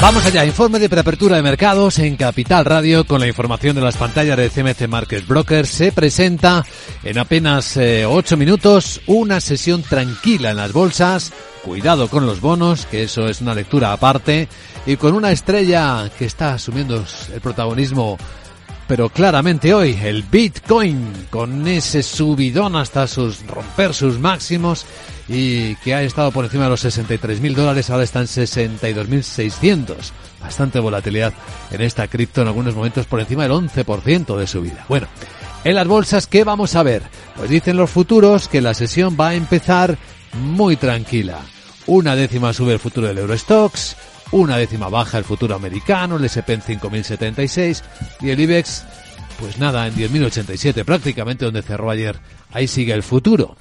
Vamos 0.00 0.24
allá, 0.24 0.44
informe 0.44 0.78
de 0.78 0.88
preapertura 0.88 1.34
de 1.34 1.42
mercados 1.42 1.98
en 1.98 2.16
Capital 2.16 2.64
Radio 2.64 3.04
con 3.04 3.20
la 3.20 3.26
información 3.26 3.74
de 3.74 3.82
las 3.82 3.96
pantallas 3.96 4.36
de 4.36 4.48
CMC 4.48 4.86
Market 4.86 5.26
Broker. 5.26 5.66
Se 5.66 5.90
presenta 5.90 6.64
en 7.02 7.18
apenas 7.18 7.76
eh, 7.76 8.06
ocho 8.06 8.36
minutos 8.36 9.00
una 9.06 9.40
sesión 9.40 9.82
tranquila 9.82 10.50
en 10.52 10.56
las 10.56 10.72
bolsas. 10.72 11.32
Cuidado 11.64 12.06
con 12.08 12.26
los 12.26 12.40
bonos, 12.40 12.86
que 12.86 13.02
eso 13.02 13.26
es 13.26 13.40
una 13.40 13.54
lectura 13.54 13.92
aparte. 13.92 14.48
Y 14.86 14.96
con 14.96 15.14
una 15.14 15.32
estrella 15.32 16.08
que 16.16 16.26
está 16.26 16.54
asumiendo 16.54 17.04
el 17.34 17.40
protagonismo 17.40 18.16
pero 18.86 19.10
claramente 19.10 19.74
hoy 19.74 19.98
el 20.02 20.22
Bitcoin 20.22 21.26
con 21.28 21.68
ese 21.68 22.02
subidón 22.02 22.74
hasta 22.74 23.06
sus 23.06 23.46
romper 23.46 23.92
sus 23.92 24.18
máximos 24.18 24.86
y 25.28 25.76
que 25.76 25.94
ha 25.94 26.02
estado 26.02 26.32
por 26.32 26.44
encima 26.44 26.64
de 26.64 26.70
los 26.70 26.80
63 26.80 27.40
mil 27.40 27.54
dólares, 27.54 27.90
ahora 27.90 28.04
está 28.04 28.20
en 28.20 28.26
62.600. 28.26 29.94
Bastante 30.40 30.78
volatilidad 30.78 31.34
en 31.70 31.82
esta 31.82 32.08
cripto, 32.08 32.40
en 32.42 32.48
algunos 32.48 32.74
momentos 32.74 33.06
por 33.06 33.20
encima 33.20 33.42
del 33.42 33.52
11% 33.52 34.36
de 34.36 34.46
subida. 34.46 34.86
Bueno, 34.88 35.06
en 35.64 35.74
las 35.74 35.86
bolsas, 35.86 36.26
¿qué 36.26 36.44
vamos 36.44 36.74
a 36.76 36.82
ver? 36.82 37.02
Pues 37.36 37.50
dicen 37.50 37.76
los 37.76 37.90
futuros 37.90 38.48
que 38.48 38.62
la 38.62 38.74
sesión 38.74 39.16
va 39.20 39.28
a 39.28 39.34
empezar 39.34 39.98
muy 40.40 40.76
tranquila. 40.76 41.40
Una 41.86 42.16
décima 42.16 42.52
sube 42.52 42.72
el 42.74 42.78
futuro 42.78 43.08
del 43.08 43.18
Eurostox, 43.18 43.96
una 44.30 44.56
décima 44.56 44.88
baja 44.88 45.18
el 45.18 45.24
futuro 45.24 45.54
americano, 45.54 46.16
el 46.16 46.24
SP 46.28 46.52
en 46.52 46.62
5.076 46.62 47.82
y 48.20 48.30
el 48.30 48.40
IBEX, 48.40 48.84
pues 49.38 49.58
nada, 49.58 49.86
en 49.86 49.94
10.087 49.94 50.84
prácticamente 50.84 51.44
donde 51.44 51.62
cerró 51.62 51.90
ayer. 51.90 52.18
Ahí 52.52 52.68
sigue 52.68 52.92
el 52.92 53.02
futuro. 53.02 53.56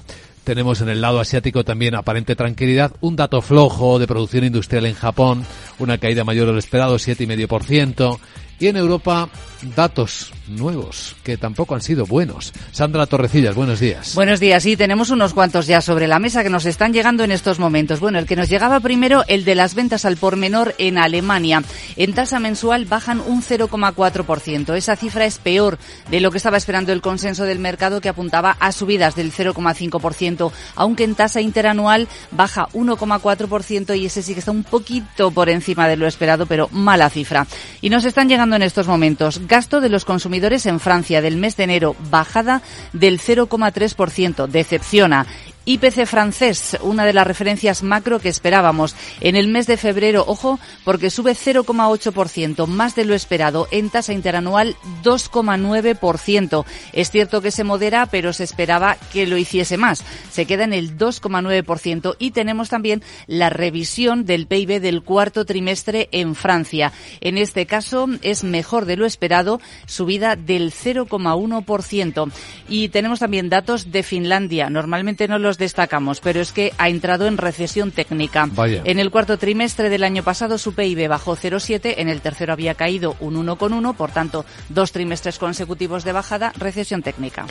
Tenemos 0.47 0.79
en 0.79 0.87
el 0.87 1.01
lado 1.01 1.19
asiático 1.19 1.65
también 1.65 1.93
aparente 1.93 2.33
tranquilidad, 2.33 2.93
un 3.01 3.17
dato 3.17 3.41
flojo 3.41 3.99
de 3.99 4.07
producción 4.07 4.45
industrial 4.45 4.85
en 4.85 4.93
Japón, 4.93 5.45
una 5.77 5.97
caída 5.97 6.23
mayor 6.23 6.47
de 6.47 6.53
lo 6.53 6.57
esperado, 6.57 6.95
7,5%, 6.95 8.17
y 8.59 8.67
en 8.67 8.77
Europa 8.77 9.29
datos 9.75 10.31
nuevos 10.47 11.15
que 11.23 11.37
tampoco 11.37 11.75
han 11.75 11.81
sido 11.81 12.05
buenos. 12.05 12.53
Sandra 12.71 13.05
Torrecillas, 13.05 13.55
buenos 13.55 13.79
días. 13.79 14.13
Buenos 14.15 14.39
días, 14.39 14.63
sí, 14.63 14.77
tenemos 14.77 15.09
unos 15.09 15.33
cuantos 15.33 15.67
ya 15.67 15.81
sobre 15.81 16.07
la 16.07 16.19
mesa 16.19 16.43
que 16.43 16.49
nos 16.49 16.65
están 16.65 16.93
llegando 16.93 17.23
en 17.23 17.31
estos 17.31 17.59
momentos. 17.59 17.99
Bueno, 17.99 18.19
el 18.19 18.25
que 18.25 18.35
nos 18.35 18.49
llegaba 18.49 18.79
primero, 18.79 19.23
el 19.27 19.45
de 19.45 19.55
las 19.55 19.75
ventas 19.75 20.05
al 20.05 20.17
por 20.17 20.35
menor 20.35 20.75
en 20.77 20.97
Alemania. 20.97 21.63
En 21.95 22.13
tasa 22.13 22.39
mensual 22.39 22.85
bajan 22.85 23.19
un 23.19 23.41
0,4%. 23.41 24.75
Esa 24.75 24.95
cifra 24.95 25.25
es 25.25 25.39
peor 25.39 25.77
de 26.09 26.19
lo 26.19 26.31
que 26.31 26.37
estaba 26.37 26.57
esperando 26.57 26.91
el 26.91 27.01
consenso 27.01 27.43
del 27.43 27.59
mercado 27.59 28.01
que 28.01 28.09
apuntaba 28.09 28.51
a 28.59 28.71
subidas 28.71 29.15
del 29.15 29.31
0,5%, 29.31 30.51
aunque 30.75 31.03
en 31.03 31.15
tasa 31.15 31.41
interanual 31.41 32.07
baja 32.31 32.67
1,4% 32.73 33.97
y 33.97 34.05
ese 34.05 34.21
sí 34.21 34.33
que 34.33 34.39
está 34.39 34.51
un 34.51 34.63
poquito 34.63 35.31
por 35.31 35.49
encima 35.49 35.87
de 35.87 35.97
lo 35.97 36.07
esperado, 36.07 36.45
pero 36.45 36.69
mala 36.71 37.09
cifra. 37.09 37.47
Y 37.81 37.89
nos 37.89 38.05
están 38.05 38.29
llegando 38.29 38.46
en 38.55 38.63
estos 38.63 38.87
momentos 38.87 39.41
gasto 39.47 39.81
de 39.81 39.89
los 39.89 40.05
consumidores 40.05 40.65
en 40.65 40.79
Francia 40.79 41.21
del 41.21 41.37
mes 41.37 41.57
de 41.57 41.65
enero, 41.65 41.95
bajada 42.09 42.61
del 42.93 43.19
0,3%, 43.19 44.47
decepciona. 44.47 45.25
IPC 45.67 46.05
francés, 46.05 46.77
una 46.81 47.05
de 47.05 47.11
las 47.11 47.27
referencias 47.27 47.83
macro 47.83 48.19
que 48.19 48.29
esperábamos. 48.29 48.95
En 49.19 49.35
el 49.35 49.49
mes 49.49 49.67
de 49.67 49.75
febrero, 49.75 50.23
ojo, 50.25 50.61
porque 50.85 51.09
sube 51.09 51.33
0,8%, 51.33 52.67
más 52.67 52.95
de 52.95 53.03
lo 53.03 53.13
esperado. 53.13 53.67
En 53.69 53.89
tasa 53.89 54.13
interanual, 54.13 54.77
2,9%. 55.03 56.65
Es 56.93 57.11
cierto 57.11 57.41
que 57.41 57.51
se 57.51 57.65
modera, 57.65 58.05
pero 58.05 58.31
se 58.31 58.45
esperaba 58.45 58.95
que 59.11 59.27
lo 59.27 59.35
hiciese 59.35 59.75
más. 59.75 60.05
Se 60.31 60.45
queda 60.45 60.63
en 60.63 60.71
el 60.71 60.97
2,9% 60.97 62.15
y 62.17 62.31
tenemos 62.31 62.69
también 62.69 63.03
la 63.27 63.49
revisión 63.49 64.25
del 64.25 64.47
PIB 64.47 64.79
del 64.79 65.03
cuarto 65.03 65.43
trimestre 65.43 66.07
en 66.13 66.35
Francia. 66.35 66.93
En 67.19 67.37
este 67.37 67.65
caso 67.65 68.07
es 68.21 68.45
mejor 68.45 68.85
de 68.85 68.95
lo 68.95 69.05
esperado, 69.05 69.59
subida 69.85 70.37
del 70.37 70.71
0,1%. 70.71 72.31
Y 72.69 72.87
tenemos 72.87 73.19
también 73.19 73.49
datos 73.49 73.91
de 73.91 74.03
Finlandia. 74.03 74.69
Normalmente 74.69 75.27
no 75.27 75.39
los 75.39 75.56
destacamos, 75.57 76.19
pero 76.19 76.41
es 76.41 76.51
que 76.51 76.73
ha 76.77 76.89
entrado 76.89 77.27
en 77.27 77.37
recesión 77.37 77.91
técnica. 77.91 78.49
En 78.83 78.99
el 78.99 79.11
cuarto 79.11 79.37
trimestre 79.37 79.89
del 79.89 80.03
año 80.03 80.23
pasado 80.23 80.57
su 80.57 80.73
PIB 80.73 81.07
bajó 81.07 81.35
0,7, 81.35 81.95
en 81.97 82.09
el 82.09 82.21
tercero 82.21 82.53
había 82.53 82.75
caído 82.75 83.15
un 83.19 83.35
1,1, 83.35 83.95
por 83.95 84.11
tanto, 84.11 84.45
dos 84.69 84.91
trimestres 84.91 85.37
consecutivos 85.37 86.03
de 86.03 86.11
bajada, 86.11 86.53
recesión 86.57 87.01
técnica. 87.01 87.45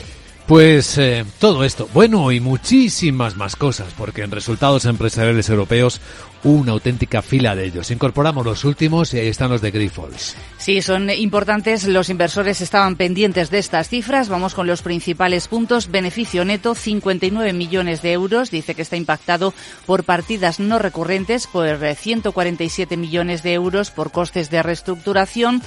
Pues 0.47 0.97
eh, 0.97 1.25
todo 1.39 1.65
esto, 1.65 1.89
bueno, 1.93 2.31
y 2.31 2.39
muchísimas 2.39 3.35
más 3.35 3.57
cosas, 3.57 3.93
porque 3.97 4.21
en 4.21 4.31
resultados 4.31 4.85
empresariales 4.85 5.49
europeos 5.49 5.99
una 6.43 6.71
auténtica 6.71 7.21
fila 7.21 7.55
de 7.55 7.65
ellos. 7.65 7.91
Incorporamos 7.91 8.45
los 8.45 8.63
últimos 8.63 9.13
y 9.13 9.19
ahí 9.19 9.27
están 9.27 9.49
los 9.49 9.61
de 9.61 9.71
Grifols. 9.71 10.35
Sí, 10.57 10.81
son 10.81 11.09
importantes. 11.09 11.85
Los 11.85 12.09
inversores 12.09 12.61
estaban 12.61 12.95
pendientes 12.95 13.49
de 13.49 13.59
estas 13.59 13.89
cifras. 13.89 14.29
Vamos 14.29 14.53
con 14.53 14.67
los 14.67 14.81
principales 14.81 15.47
puntos. 15.47 15.89
Beneficio 15.89 16.45
neto, 16.45 16.75
59 16.75 17.51
millones 17.53 17.96
de 18.01 18.13
euros. 18.13 18.51
Dice 18.51 18.75
que 18.75 18.81
está 18.81 18.95
impactado 18.95 19.53
por 19.85 20.03
partidas 20.03 20.59
no 20.59 20.79
recurrentes, 20.79 21.47
por 21.47 21.67
147 21.95 22.97
millones 22.97 23.43
de 23.43 23.53
euros 23.53 23.91
por 23.91 24.11
costes 24.11 24.49
de 24.49 24.63
reestructuración. 24.63 25.61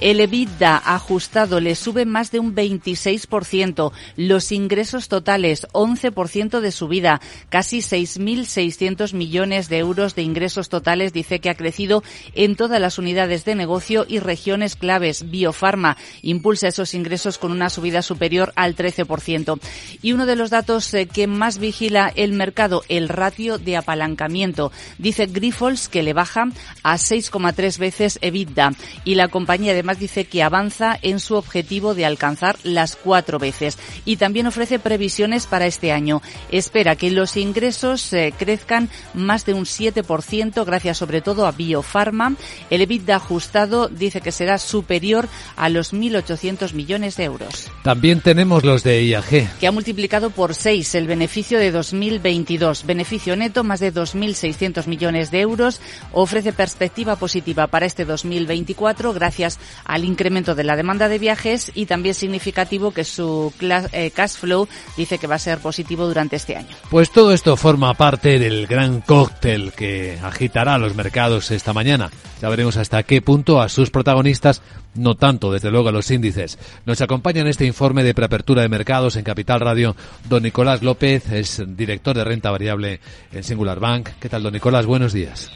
El 0.00 0.20
EBITDA 0.20 0.76
ajustado 0.76 1.60
le 1.60 1.74
sube 1.74 2.04
más 2.04 2.30
de 2.30 2.38
un 2.38 2.54
26%. 2.54 3.92
Los 4.16 4.52
ingresos 4.52 5.08
totales, 5.08 5.66
11% 5.72 6.60
de 6.60 6.72
subida, 6.72 7.20
casi 7.48 7.78
6.600 7.78 9.12
millones 9.14 9.68
de 9.68 9.78
euros 9.78 10.14
de 10.14 10.22
ingresos 10.22 10.68
totales. 10.68 11.12
Dice 11.12 11.40
que 11.40 11.50
ha 11.50 11.54
crecido 11.54 12.02
en 12.34 12.56
todas 12.56 12.80
las 12.80 12.98
unidades 12.98 13.44
de 13.44 13.54
negocio 13.54 14.04
y 14.08 14.18
regiones 14.18 14.76
claves. 14.76 15.30
Biofarma 15.30 15.96
impulsa 16.22 16.68
esos 16.68 16.94
ingresos 16.94 17.38
con 17.38 17.52
una 17.52 17.70
subida 17.70 18.02
superior 18.02 18.52
al 18.56 18.76
13%. 18.76 19.58
Y 20.02 20.12
uno 20.12 20.26
de 20.26 20.36
los 20.36 20.50
datos 20.50 20.92
eh, 20.94 21.06
que 21.06 21.26
más 21.26 21.58
vigila 21.74 22.12
el 22.14 22.32
mercado, 22.32 22.84
el 22.88 23.08
ratio 23.08 23.58
de 23.58 23.76
apalancamiento. 23.76 24.70
Dice 24.98 25.26
Grifols 25.26 25.88
que 25.88 26.04
le 26.04 26.12
baja 26.12 26.46
a 26.84 26.94
6,3 26.94 27.78
veces 27.78 28.18
EBITDA. 28.22 28.72
Y 29.04 29.16
la 29.16 29.26
compañía 29.26 29.72
además 29.72 29.98
dice 29.98 30.26
que 30.26 30.44
avanza 30.44 30.96
en 31.02 31.18
su 31.18 31.34
objetivo 31.34 31.94
de 31.94 32.06
alcanzar 32.06 32.56
las 32.62 32.94
cuatro 32.94 33.40
veces. 33.40 33.76
Y 34.04 34.18
también 34.18 34.46
ofrece 34.46 34.78
previsiones 34.78 35.46
para 35.46 35.66
este 35.66 35.90
año. 35.90 36.22
Espera 36.52 36.94
que 36.94 37.10
los 37.10 37.36
ingresos 37.36 38.12
eh, 38.12 38.32
crezcan 38.38 38.88
más 39.12 39.44
de 39.44 39.54
un 39.54 39.64
7% 39.64 40.64
gracias 40.64 40.98
sobre 40.98 41.22
todo 41.22 41.44
a 41.44 41.50
Biofarma. 41.52 42.36
El 42.70 42.82
EBITDA 42.82 43.16
ajustado 43.16 43.88
dice 43.88 44.20
que 44.20 44.30
será 44.30 44.58
superior 44.58 45.28
a 45.56 45.68
los 45.68 45.92
1.800 45.92 46.72
millones 46.72 47.16
de 47.16 47.24
euros. 47.24 47.68
También 47.82 48.20
tenemos 48.20 48.62
los 48.62 48.84
de 48.84 49.02
IAG. 49.02 49.58
Que 49.58 49.66
ha 49.66 49.72
multiplicado 49.72 50.30
por 50.30 50.54
6 50.54 50.94
el 50.94 51.08
beneficio 51.08 51.53
de 51.58 51.70
2022. 51.70 52.86
Beneficio 52.86 53.36
neto 53.36 53.64
más 53.64 53.80
de 53.80 53.92
2.600 53.92 54.86
millones 54.86 55.30
de 55.30 55.40
euros. 55.40 55.80
Ofrece 56.12 56.52
perspectiva 56.52 57.16
positiva 57.16 57.66
para 57.66 57.86
este 57.86 58.04
2024 58.04 59.12
gracias 59.12 59.58
al 59.84 60.04
incremento 60.04 60.54
de 60.54 60.64
la 60.64 60.76
demanda 60.76 61.08
de 61.08 61.18
viajes 61.18 61.72
y 61.74 61.86
también 61.86 62.14
significativo 62.14 62.92
que 62.92 63.04
su 63.04 63.52
eh, 63.60 64.10
cash 64.10 64.36
flow 64.36 64.68
dice 64.96 65.18
que 65.18 65.26
va 65.26 65.36
a 65.36 65.38
ser 65.38 65.58
positivo 65.58 66.06
durante 66.06 66.36
este 66.36 66.56
año. 66.56 66.76
Pues 66.90 67.10
todo 67.10 67.32
esto 67.32 67.56
forma 67.56 67.94
parte 67.94 68.38
del 68.38 68.66
gran 68.66 69.00
cóctel 69.00 69.72
que 69.72 70.18
agitará 70.22 70.78
los 70.78 70.94
mercados 70.94 71.50
esta 71.50 71.72
mañana. 71.72 72.10
Ya 72.40 72.48
veremos 72.48 72.76
hasta 72.76 73.02
qué 73.02 73.22
punto 73.22 73.60
a 73.60 73.68
sus 73.68 73.90
protagonistas, 73.90 74.62
no 74.94 75.14
tanto 75.14 75.52
desde 75.52 75.70
luego 75.70 75.88
a 75.88 75.92
los 75.92 76.10
índices. 76.10 76.58
Nos 76.86 77.00
acompaña 77.00 77.40
en 77.40 77.48
este 77.48 77.66
informe 77.66 78.04
de 78.04 78.14
preapertura 78.14 78.62
de 78.62 78.68
mercados 78.68 79.16
en 79.16 79.24
Capital 79.24 79.60
Radio 79.60 79.96
don 80.28 80.42
Nicolás 80.42 80.82
López, 80.82 81.30
es 81.30 81.62
director 81.76 82.16
de 82.16 82.24
renta 82.24 82.50
variable 82.50 83.00
en 83.32 83.44
Singular 83.44 83.80
Bank. 83.80 84.10
¿Qué 84.20 84.28
tal, 84.28 84.42
don 84.42 84.52
Nicolás? 84.52 84.86
Buenos 84.86 85.12
días. 85.12 85.50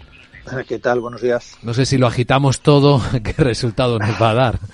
¿Qué 0.69 0.79
tal? 0.79 1.01
Buenos 1.01 1.23
días. 1.23 1.57
No 1.63 1.75
sé 1.75 1.87
si 1.87 1.99
lo 1.99 2.07
agitamos 2.07 2.61
todo, 2.61 3.01
qué 3.23 3.33
resultado 3.33 3.99
nos 3.99 4.21
va 4.21 4.31
a 4.31 4.35
dar. 4.35 4.59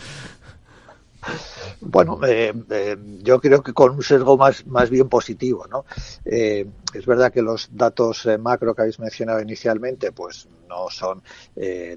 Bueno, 1.87 2.19
eh, 2.27 2.53
eh, 2.71 2.97
yo 3.23 3.41
creo 3.41 3.63
que 3.63 3.75
con 3.75 3.93
un 3.93 4.03
sesgo 4.03 4.39
más, 4.39 4.67
más 4.67 4.89
bien 4.89 5.09
positivo, 5.09 5.67
¿no? 5.67 5.85
Eh, 6.25 6.67
es 6.95 7.07
verdad 7.07 7.31
que 7.31 7.43
los 7.43 7.69
datos 7.73 8.27
macro 8.39 8.75
que 8.75 8.83
habéis 8.83 8.99
mencionado 8.99 9.41
inicialmente, 9.41 10.13
pues 10.13 10.49
no 10.69 10.89
son 10.89 11.23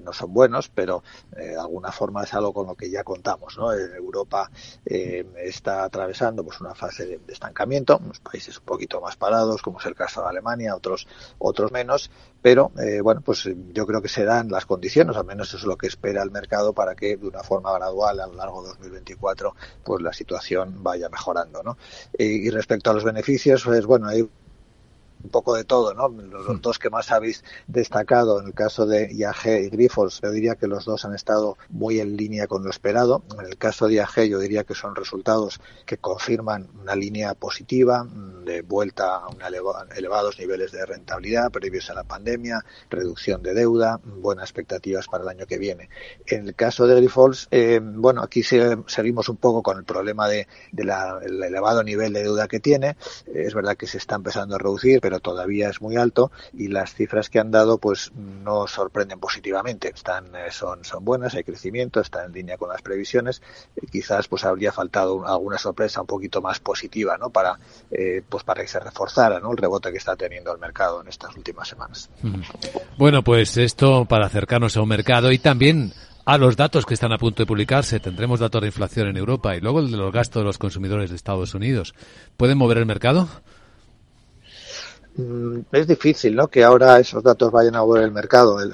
no 0.02 0.12
son 0.12 0.32
buenos, 0.32 0.68
pero 0.68 1.02
de 1.30 1.56
alguna 1.56 1.90
forma 1.90 2.24
es 2.24 2.34
algo 2.34 2.52
con 2.52 2.66
lo 2.66 2.74
que 2.74 2.90
ya 2.90 3.02
contamos, 3.02 3.56
¿no? 3.56 3.72
Europa 3.72 4.50
está 4.84 5.84
atravesando 5.84 6.44
pues 6.44 6.60
una 6.60 6.74
fase 6.74 7.06
de, 7.06 7.20
estancamiento, 7.28 7.98
unos 7.98 8.20
países 8.20 8.58
un 8.58 8.64
poquito 8.64 9.00
más 9.00 9.16
parados, 9.16 9.62
como 9.62 9.80
es 9.80 9.86
el 9.86 9.94
caso 9.94 10.22
de 10.22 10.28
Alemania, 10.28 10.76
otros 10.76 11.06
otros 11.38 11.72
menos, 11.72 12.10
pero 12.42 12.72
bueno, 13.02 13.20
pues 13.22 13.48
yo 13.72 13.86
creo 13.86 14.02
que 14.02 14.08
se 14.08 14.24
dan 14.24 14.48
las 14.48 14.66
condiciones, 14.66 15.16
al 15.16 15.24
menos 15.24 15.48
eso 15.48 15.58
es 15.58 15.64
lo 15.64 15.76
que 15.76 15.86
espera 15.86 16.22
el 16.22 16.30
mercado 16.30 16.72
para 16.72 16.94
que 16.94 17.16
de 17.16 17.26
una 17.26 17.42
forma 17.42 17.72
gradual 17.72 18.20
a 18.20 18.26
lo 18.26 18.34
largo 18.34 18.62
de 18.62 18.68
2024 18.68 19.54
pues 19.84 20.02
la 20.02 20.12
situación 20.12 20.82
vaya 20.82 21.08
mejorando, 21.08 21.62
¿no? 21.62 21.76
Y, 22.18 22.50
respecto 22.50 22.90
a 22.90 22.94
los 22.94 23.04
beneficios, 23.04 23.64
pues 23.64 23.86
bueno, 23.86 24.08
hay 24.08 24.22
un 24.22 25.30
poco 25.30 25.54
de 25.54 25.64
todo, 25.64 25.94
¿no? 25.94 26.08
Los, 26.08 26.48
mm. 26.48 26.60
dos 26.60 26.78
que 26.78 26.90
más 26.90 27.10
habéis 27.10 27.44
destacado, 27.66 28.40
en 28.40 28.46
el 28.46 28.54
caso 28.54 28.86
de 28.86 29.12
IAG 29.12 29.46
y 29.46 29.68
Grifols, 29.70 30.20
yo 30.22 30.30
diría 30.30 30.54
que 30.54 30.66
los 30.66 30.84
dos 30.84 31.04
han 31.04 31.14
estado 31.14 31.56
muy 31.70 32.00
en 32.00 32.16
línea 32.16 32.46
con 32.46 32.62
lo 32.62 32.70
esperado. 32.70 33.22
En 33.38 33.46
el 33.46 33.56
caso 33.56 33.88
de 33.88 33.94
IAG, 33.94 34.24
yo 34.28 34.38
diría 34.38 34.64
que 34.64 34.74
son 34.74 34.94
resultados 34.94 35.60
que 35.86 35.98
confirman 35.98 36.68
una 36.80 36.94
línea 36.94 37.34
positiva 37.34 38.06
de 38.48 38.62
vuelta 38.62 39.16
a 39.16 39.28
una 39.28 39.48
elevados 39.94 40.38
niveles 40.38 40.72
de 40.72 40.84
rentabilidad 40.86 41.50
previos 41.50 41.90
a 41.90 41.94
la 41.94 42.04
pandemia, 42.04 42.64
reducción 42.88 43.42
de 43.42 43.52
deuda, 43.52 44.00
buenas 44.02 44.44
expectativas 44.44 45.06
para 45.06 45.22
el 45.24 45.28
año 45.28 45.46
que 45.46 45.58
viene. 45.58 45.90
En 46.26 46.48
el 46.48 46.54
caso 46.54 46.86
de 46.86 46.96
Grifols, 46.96 47.48
eh, 47.50 47.80
bueno, 47.82 48.22
aquí 48.22 48.42
seguimos 48.42 49.28
un 49.28 49.36
poco 49.36 49.62
con 49.62 49.76
el 49.76 49.84
problema 49.84 50.28
de, 50.28 50.48
del 50.72 50.90
elevado 51.42 51.82
nivel 51.84 52.14
de 52.14 52.22
deuda 52.22 52.48
que 52.48 52.58
tiene. 52.58 52.96
Es 53.26 53.52
verdad 53.54 53.76
que 53.76 53.86
se 53.86 53.98
está 53.98 54.14
empezando 54.16 54.54
a 54.54 54.58
reducir, 54.58 55.00
pero 55.00 55.20
todavía 55.20 55.68
es 55.68 55.82
muy 55.82 55.96
alto 55.96 56.32
y 56.54 56.68
las 56.68 56.94
cifras 56.94 57.28
que 57.28 57.38
han 57.38 57.50
dado 57.50 57.78
pues 57.78 58.12
no 58.14 58.66
sorprenden 58.66 59.20
positivamente. 59.20 59.88
Están, 59.88 60.34
eh, 60.34 60.50
son, 60.50 60.84
son 60.84 61.04
buenas, 61.04 61.34
hay 61.34 61.44
crecimiento, 61.44 62.00
está 62.00 62.24
en 62.24 62.32
línea 62.32 62.56
con 62.56 62.70
las 62.70 62.80
previsiones. 62.80 63.42
Eh, 63.76 63.86
quizás 63.90 64.28
pues 64.28 64.44
habría 64.44 64.72
faltado 64.72 65.26
alguna 65.26 65.58
sorpresa 65.58 66.00
un 66.00 66.06
poquito 66.06 66.40
más 66.40 66.60
positiva, 66.60 67.18
¿no? 67.18 67.30
Para, 67.30 67.58
eh, 67.90 68.22
para 68.44 68.62
que 68.62 68.68
se 68.68 68.80
reforzara, 68.80 69.40
¿no? 69.40 69.52
El 69.52 69.56
rebote 69.56 69.90
que 69.90 69.98
está 69.98 70.16
teniendo 70.16 70.52
el 70.52 70.58
mercado 70.58 71.00
en 71.00 71.08
estas 71.08 71.34
últimas 71.36 71.68
semanas. 71.68 72.08
Bueno, 72.96 73.22
pues 73.22 73.56
esto 73.56 74.04
para 74.04 74.26
acercarnos 74.26 74.76
a 74.76 74.82
un 74.82 74.88
mercado 74.88 75.32
y 75.32 75.38
también 75.38 75.92
a 76.24 76.36
los 76.36 76.56
datos 76.56 76.84
que 76.84 76.92
están 76.92 77.12
a 77.12 77.18
punto 77.18 77.42
de 77.42 77.46
publicarse. 77.46 78.00
Tendremos 78.00 78.40
datos 78.40 78.60
de 78.60 78.66
inflación 78.66 79.08
en 79.08 79.16
Europa 79.16 79.56
y 79.56 79.60
luego 79.60 79.80
el 79.80 79.90
de 79.90 79.96
los 79.96 80.12
gastos 80.12 80.42
de 80.42 80.44
los 80.44 80.58
consumidores 80.58 81.08
de 81.08 81.16
Estados 81.16 81.54
Unidos. 81.54 81.94
¿Pueden 82.36 82.58
mover 82.58 82.76
el 82.76 82.86
mercado? 82.86 83.28
Mm, 85.18 85.62
es 85.72 85.88
difícil 85.88 86.36
¿no? 86.36 86.46
que 86.46 86.62
ahora 86.62 87.00
esos 87.00 87.24
datos 87.24 87.50
vayan 87.50 87.74
a 87.74 87.80
mover 87.80 88.04
el 88.04 88.12
mercado. 88.12 88.60
El, 88.60 88.72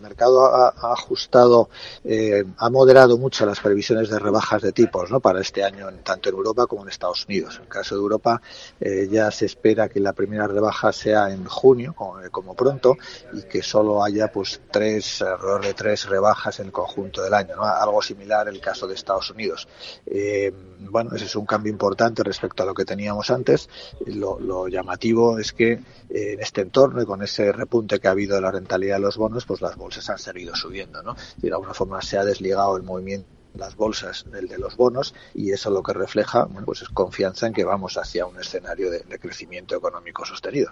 mercado 0.00 0.46
ha, 0.46 0.72
ajustado, 0.92 1.68
eh, 2.02 2.44
ha 2.56 2.70
moderado 2.70 3.18
mucho 3.18 3.44
las 3.44 3.60
previsiones 3.60 4.08
de 4.08 4.18
rebajas 4.18 4.62
de 4.62 4.72
tipos 4.72 5.10
¿no? 5.10 5.20
para 5.20 5.42
este 5.42 5.62
año, 5.62 5.88
tanto 6.02 6.30
en 6.30 6.36
Europa 6.36 6.66
como 6.66 6.82
en 6.82 6.88
Estados 6.88 7.26
Unidos. 7.26 7.56
En 7.56 7.64
el 7.64 7.68
caso 7.68 7.94
de 7.94 8.00
Europa 8.00 8.40
eh, 8.80 9.06
ya 9.10 9.30
se 9.30 9.44
espera 9.44 9.90
que 9.90 10.00
la 10.00 10.14
primera 10.14 10.46
rebaja 10.46 10.92
sea 10.92 11.30
en 11.30 11.44
junio, 11.44 11.94
como, 12.30 12.54
pronto, 12.54 12.96
y 13.34 13.42
que 13.42 13.62
solo 13.62 14.02
haya 14.02 14.32
pues 14.32 14.62
tres, 14.70 15.20
alrededor 15.20 15.62
de 15.62 15.74
tres 15.74 16.08
rebajas 16.08 16.58
en 16.60 16.66
el 16.66 16.72
conjunto 16.72 17.22
del 17.22 17.34
año. 17.34 17.56
¿no? 17.56 17.64
Algo 17.64 18.00
similar 18.00 18.48
el 18.48 18.60
caso 18.60 18.86
de 18.86 18.94
Estados 18.94 19.30
Unidos. 19.30 19.68
Eh, 20.06 20.50
bueno, 20.78 21.14
ese 21.14 21.26
es 21.26 21.36
un 21.36 21.44
cambio 21.44 21.70
importante 21.70 22.22
respecto 22.22 22.62
a 22.62 22.66
lo 22.66 22.72
que 22.72 22.86
teníamos 22.86 23.30
antes. 23.30 23.68
lo 24.06 24.68
llamativo 24.68 25.38
es 25.38 25.52
que 25.52 25.81
en 26.08 26.40
este 26.40 26.62
entorno 26.62 27.02
y 27.02 27.06
con 27.06 27.22
ese 27.22 27.52
repunte 27.52 27.98
que 27.98 28.08
ha 28.08 28.12
habido 28.12 28.36
de 28.36 28.42
la 28.42 28.50
rentabilidad 28.50 28.96
de 28.96 29.02
los 29.02 29.16
bonos, 29.16 29.44
pues 29.44 29.60
las 29.60 29.76
bolsas 29.76 30.08
han 30.10 30.18
seguido 30.18 30.54
subiendo, 30.54 31.02
¿no? 31.02 31.16
De 31.36 31.50
alguna 31.50 31.74
forma 31.74 32.02
se 32.02 32.18
ha 32.18 32.24
desligado 32.24 32.76
el 32.76 32.82
movimiento 32.82 33.28
de 33.52 33.60
las 33.60 33.76
bolsas 33.76 34.24
del 34.30 34.48
de 34.48 34.58
los 34.58 34.76
bonos 34.76 35.14
y 35.34 35.52
eso 35.52 35.70
lo 35.70 35.82
que 35.82 35.92
refleja 35.92 36.46
pues 36.64 36.82
es 36.82 36.88
confianza 36.88 37.46
en 37.46 37.52
que 37.52 37.64
vamos 37.64 37.96
hacia 37.98 38.26
un 38.26 38.38
escenario 38.40 38.90
de, 38.90 39.02
crecimiento 39.18 39.76
económico 39.76 40.24
sostenido. 40.24 40.70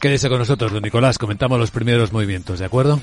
Quédese 0.00 0.28
con 0.28 0.38
nosotros, 0.38 0.72
don 0.72 0.82
Nicolás, 0.82 1.18
comentamos 1.18 1.58
los 1.58 1.70
primeros 1.70 2.12
movimientos, 2.12 2.58
¿de 2.58 2.66
acuerdo? 2.66 3.00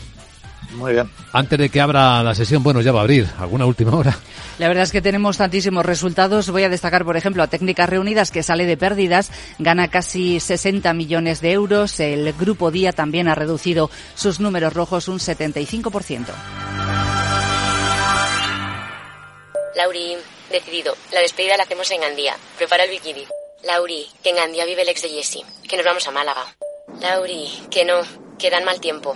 Muy 0.72 0.94
bien. 0.94 1.10
Antes 1.32 1.60
de 1.60 1.70
que 1.70 1.82
abra 1.82 2.24
la 2.24 2.34
sesión, 2.34 2.64
bueno, 2.64 2.82
ya 2.82 2.92
va 2.92 3.00
a 3.00 3.04
abrir, 3.04 3.28
¿alguna 3.38 3.66
última 3.66 3.96
hora? 3.96 4.18
La 4.60 4.68
verdad 4.68 4.84
es 4.84 4.92
que 4.92 5.02
tenemos 5.02 5.38
tantísimos 5.38 5.86
resultados. 5.86 6.50
Voy 6.50 6.64
a 6.64 6.70
destacar, 6.70 7.06
por 7.06 7.18
ejemplo, 7.18 7.44
a 7.44 7.48
Técnicas 7.48 7.90
Reunidas, 7.90 8.32
que 8.32 8.44
sale 8.44 8.66
de 8.66 8.78
pérdidas, 8.78 9.32
gana 9.60 9.90
casi 9.90 10.40
60 10.40 10.94
millones 10.94 11.42
de 11.42 11.52
euros. 11.52 12.00
El 12.00 12.34
Grupo 12.34 12.72
Día 12.72 12.92
también 12.92 13.28
ha 13.28 13.36
reducido 13.36 13.90
sus 14.16 14.40
números 14.40 14.74
rojos 14.74 15.08
un 15.08 15.20
75%. 15.20 16.28
Lauri, 19.76 20.16
decidido. 20.52 20.96
La 21.12 21.22
despedida 21.22 21.58
la 21.58 21.64
hacemos 21.64 21.90
en 21.92 22.02
Gandía. 22.02 22.36
Prepara 22.58 22.84
el 22.84 22.92
bikini. 22.92 23.26
Lauri, 23.64 24.08
que 24.22 24.30
en 24.30 24.36
Gandía 24.36 24.66
vive 24.66 24.84
el 24.84 24.90
ex 24.90 25.02
de 25.02 25.10
Jesse. 25.10 25.44
Que 25.68 25.78
nos 25.78 25.86
vamos 25.86 26.08
a 26.08 26.12
Málaga. 26.12 26.46
Lauri, 27.02 27.50
que 27.72 27.86
no, 27.86 28.02
que 28.38 28.50
dan 28.50 28.66
mal 28.66 28.80
tiempo. 28.80 29.16